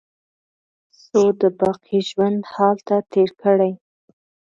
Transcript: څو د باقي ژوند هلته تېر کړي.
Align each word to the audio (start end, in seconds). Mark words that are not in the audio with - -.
څو 1.05 1.23
د 1.39 1.41
باقي 1.59 1.99
ژوند 2.09 2.39
هلته 2.55 2.95
تېر 3.11 3.29
کړي. 3.41 3.71